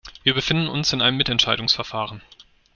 [0.23, 2.23] Wir befinden uns in einem Mitentscheidungsverfahren.